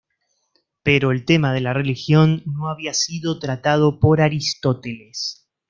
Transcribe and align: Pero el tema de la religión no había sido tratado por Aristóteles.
Pero 0.81 1.11
el 1.11 1.25
tema 1.25 1.53
de 1.53 1.61
la 1.61 1.73
religión 1.73 2.41
no 2.47 2.69
había 2.69 2.91
sido 2.91 3.37
tratado 3.37 3.99
por 3.99 4.19
Aristóteles. 4.19 5.47